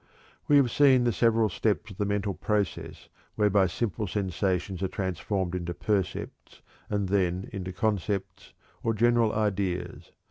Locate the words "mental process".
2.07-3.07